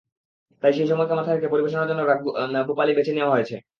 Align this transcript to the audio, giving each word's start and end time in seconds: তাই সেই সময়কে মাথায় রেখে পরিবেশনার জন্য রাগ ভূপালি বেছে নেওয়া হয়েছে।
তাই 0.63 0.71
সেই 0.73 0.87
সময়কে 0.87 1.13
মাথায় 1.15 1.35
রেখে 1.35 1.51
পরিবেশনার 1.53 1.89
জন্য 1.89 2.01
রাগ 2.03 2.19
ভূপালি 2.67 2.91
বেছে 2.97 3.11
নেওয়া 3.13 3.33
হয়েছে। 3.35 3.55